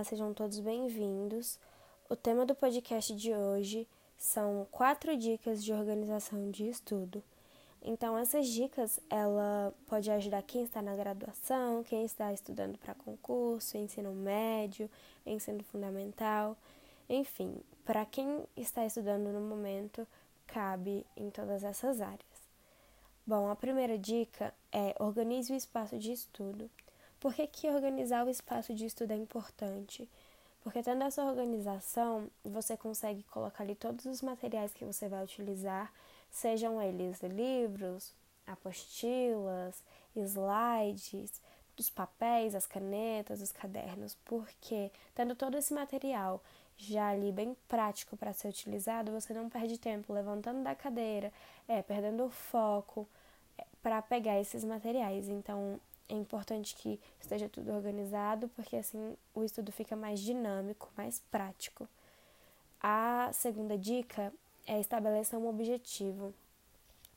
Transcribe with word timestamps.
Olá, 0.00 0.04
sejam 0.06 0.32
todos 0.32 0.58
bem-vindos. 0.60 1.58
O 2.08 2.16
tema 2.16 2.46
do 2.46 2.54
podcast 2.54 3.14
de 3.14 3.34
hoje 3.34 3.86
são 4.16 4.66
quatro 4.70 5.14
dicas 5.14 5.62
de 5.62 5.74
organização 5.74 6.50
de 6.50 6.66
estudo. 6.70 7.22
Então, 7.82 8.16
essas 8.16 8.48
dicas, 8.48 8.98
ela 9.10 9.74
pode 9.86 10.10
ajudar 10.10 10.42
quem 10.42 10.64
está 10.64 10.80
na 10.80 10.96
graduação, 10.96 11.84
quem 11.84 12.02
está 12.02 12.32
estudando 12.32 12.78
para 12.78 12.94
concurso, 12.94 13.76
ensino 13.76 14.14
médio, 14.14 14.88
ensino 15.26 15.62
fundamental, 15.64 16.56
enfim, 17.06 17.60
para 17.84 18.06
quem 18.06 18.46
está 18.56 18.86
estudando 18.86 19.30
no 19.30 19.42
momento, 19.42 20.08
cabe 20.46 21.04
em 21.14 21.28
todas 21.28 21.62
essas 21.62 22.00
áreas. 22.00 22.40
Bom, 23.26 23.50
a 23.50 23.54
primeira 23.54 23.98
dica 23.98 24.54
é 24.72 24.94
organize 24.98 25.52
o 25.52 25.56
espaço 25.56 25.98
de 25.98 26.10
estudo. 26.10 26.70
Por 27.20 27.34
que, 27.34 27.46
que 27.46 27.68
organizar 27.68 28.26
o 28.26 28.30
espaço 28.30 28.74
de 28.74 28.86
estudo 28.86 29.12
é 29.12 29.16
importante? 29.16 30.08
Porque 30.62 30.82
tendo 30.82 31.04
essa 31.04 31.22
organização, 31.22 32.28
você 32.42 32.76
consegue 32.76 33.22
colocar 33.24 33.62
ali 33.62 33.74
todos 33.74 34.06
os 34.06 34.22
materiais 34.22 34.72
que 34.72 34.84
você 34.84 35.08
vai 35.08 35.22
utilizar, 35.22 35.92
sejam 36.30 36.80
eles 36.80 37.20
livros, 37.22 38.12
apostilas, 38.46 39.82
slides, 40.16 41.40
os 41.78 41.88
papéis, 41.90 42.54
as 42.54 42.66
canetas, 42.66 43.40
os 43.40 43.52
cadernos, 43.52 44.16
porque 44.24 44.90
tendo 45.14 45.34
todo 45.34 45.56
esse 45.56 45.72
material 45.72 46.42
já 46.76 47.08
ali 47.08 47.32
bem 47.32 47.56
prático 47.68 48.16
para 48.16 48.32
ser 48.32 48.48
utilizado, 48.48 49.12
você 49.12 49.34
não 49.34 49.48
perde 49.48 49.78
tempo 49.78 50.12
levantando 50.12 50.62
da 50.62 50.74
cadeira, 50.74 51.32
é, 51.68 51.82
perdendo 51.82 52.24
o 52.24 52.30
foco 52.30 53.06
é, 53.58 53.64
para 53.82 54.00
pegar 54.02 54.40
esses 54.40 54.64
materiais. 54.64 55.28
Então, 55.28 55.78
é 56.10 56.14
importante 56.14 56.74
que 56.74 57.00
esteja 57.20 57.48
tudo 57.48 57.72
organizado, 57.72 58.48
porque 58.50 58.76
assim 58.76 59.16
o 59.34 59.44
estudo 59.44 59.70
fica 59.70 59.94
mais 59.94 60.20
dinâmico, 60.20 60.90
mais 60.96 61.20
prático. 61.30 61.88
A 62.82 63.30
segunda 63.32 63.78
dica 63.78 64.32
é 64.66 64.80
estabelecer 64.80 65.38
um 65.38 65.48
objetivo. 65.48 66.34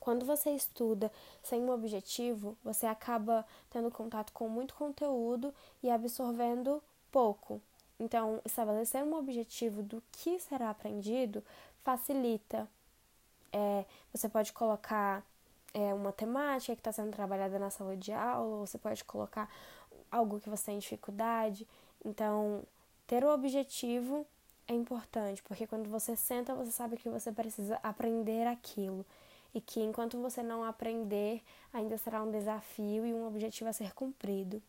Quando 0.00 0.24
você 0.24 0.50
estuda 0.50 1.12
sem 1.42 1.60
um 1.60 1.70
objetivo, 1.70 2.56
você 2.64 2.86
acaba 2.86 3.44
tendo 3.68 3.90
contato 3.90 4.32
com 4.32 4.48
muito 4.48 4.74
conteúdo 4.74 5.52
e 5.82 5.90
absorvendo 5.90 6.82
pouco. 7.12 7.60
Então, 8.00 8.40
estabelecer 8.44 9.02
um 9.02 9.14
objetivo 9.14 9.82
do 9.82 10.02
que 10.12 10.38
será 10.38 10.70
aprendido 10.70 11.44
facilita. 11.82 12.68
É, 13.52 13.84
você 14.12 14.28
pode 14.28 14.52
colocar 14.52 15.24
é, 15.74 15.92
uma 15.94 16.12
temática 16.12 16.74
que 16.74 16.80
está 16.80 16.92
sendo 16.92 17.10
trabalhada 17.12 17.58
na 17.58 17.70
sala 17.70 17.96
de 17.96 18.12
aula, 18.12 18.66
você 18.66 18.78
pode 18.78 19.04
colocar 19.04 19.48
algo 20.10 20.40
que 20.40 20.48
você 20.48 20.66
tem 20.66 20.78
dificuldade. 20.78 21.66
Então, 22.04 22.62
ter 23.06 23.24
o 23.24 23.32
objetivo 23.32 24.26
é 24.66 24.74
importante, 24.74 25.42
porque 25.42 25.66
quando 25.66 25.88
você 25.88 26.14
senta, 26.16 26.54
você 26.54 26.70
sabe 26.70 26.96
que 26.96 27.08
você 27.08 27.32
precisa 27.32 27.78
aprender 27.82 28.46
aquilo. 28.46 29.04
E 29.54 29.60
que 29.62 29.80
enquanto 29.80 30.20
você 30.20 30.42
não 30.42 30.62
aprender, 30.62 31.42
ainda 31.72 31.96
será 31.96 32.22
um 32.22 32.30
desafio 32.30 33.06
e 33.06 33.14
um 33.14 33.26
objetivo 33.26 33.70
a 33.70 33.72
ser 33.72 33.94
cumprido. 33.94 34.62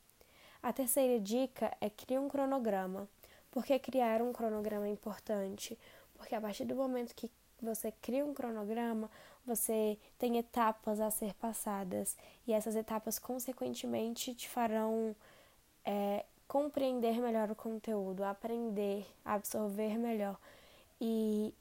A 0.63 0.71
terceira 0.71 1.19
dica 1.19 1.75
é 1.81 1.89
criar 1.89 2.21
um 2.21 2.29
cronograma. 2.29 3.07
Por 3.51 3.65
que 3.65 3.77
criar 3.77 4.21
um 4.21 4.31
cronograma 4.31 4.87
é 4.87 4.91
importante? 4.91 5.77
Porque 6.15 6.33
a 6.33 6.41
partir 6.41 6.65
do 6.65 6.75
momento 6.75 7.13
que 7.13 7.29
você 7.65 7.91
cria 8.01 8.25
um 8.25 8.33
cronograma, 8.33 9.09
você 9.45 9.97
tem 10.17 10.37
etapas 10.37 10.99
a 10.99 11.09
ser 11.09 11.33
passadas 11.35 12.17
e 12.45 12.53
essas 12.53 12.75
etapas, 12.75 13.17
consequentemente, 13.17 14.33
te 14.33 14.47
farão 14.47 15.15
é, 15.85 16.25
compreender 16.47 17.19
melhor 17.19 17.51
o 17.51 17.55
conteúdo, 17.55 18.23
aprender, 18.23 19.05
absorver 19.23 19.97
melhor. 19.97 20.37
E 20.99 21.53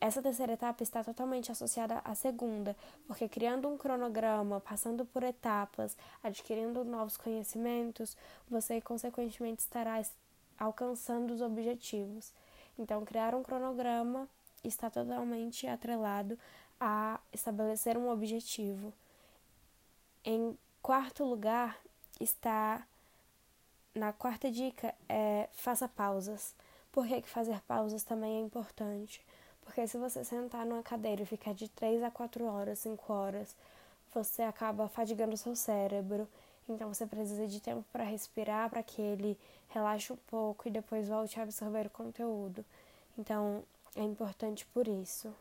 essa 0.00 0.20
terceira 0.20 0.52
etapa 0.52 0.82
está 0.82 1.02
totalmente 1.02 1.50
associada 1.50 2.00
à 2.04 2.14
segunda, 2.14 2.76
porque 3.06 3.28
criando 3.28 3.68
um 3.68 3.78
cronograma, 3.78 4.60
passando 4.60 5.04
por 5.04 5.22
etapas, 5.22 5.96
adquirindo 6.22 6.84
novos 6.84 7.16
conhecimentos, 7.16 8.16
você 8.48 8.80
consequentemente 8.80 9.62
estará 9.62 10.02
alcançando 10.58 11.32
os 11.32 11.40
objetivos. 11.40 12.32
Então, 12.78 13.04
criar 13.04 13.34
um 13.34 13.42
cronograma 13.42 14.28
está 14.66 14.90
totalmente 14.90 15.66
atrelado 15.66 16.38
a 16.80 17.20
estabelecer 17.32 17.96
um 17.96 18.10
objetivo. 18.10 18.92
Em 20.24 20.56
quarto 20.82 21.24
lugar 21.24 21.78
está 22.20 22.86
na 23.94 24.12
quarta 24.12 24.50
dica 24.50 24.94
é 25.08 25.48
faça 25.52 25.88
pausas. 25.88 26.54
Por 26.92 27.06
que, 27.06 27.22
que 27.22 27.28
fazer 27.28 27.60
pausas 27.62 28.02
também 28.02 28.36
é 28.36 28.40
importante? 28.40 29.24
Porque 29.62 29.86
se 29.86 29.98
você 29.98 30.24
sentar 30.24 30.64
numa 30.64 30.82
cadeira 30.82 31.22
e 31.22 31.26
ficar 31.26 31.52
de 31.52 31.68
3 31.68 32.02
a 32.02 32.10
4 32.10 32.44
horas, 32.44 32.78
5 32.78 33.12
horas, 33.12 33.54
você 34.14 34.42
acaba 34.42 34.88
fadigando 34.88 35.34
o 35.34 35.36
seu 35.36 35.56
cérebro. 35.56 36.28
Então 36.68 36.92
você 36.92 37.06
precisa 37.06 37.46
de 37.46 37.60
tempo 37.60 37.84
para 37.92 38.04
respirar, 38.04 38.70
para 38.70 38.82
que 38.82 39.00
ele 39.00 39.38
relaxe 39.68 40.12
um 40.12 40.16
pouco 40.28 40.68
e 40.68 40.70
depois 40.70 41.08
volte 41.08 41.38
a 41.38 41.42
absorver 41.42 41.86
o 41.86 41.90
conteúdo. 41.90 42.64
Então 43.18 43.62
é 43.96 44.02
importante 44.02 44.66
por 44.66 44.86
isso. 44.86 45.34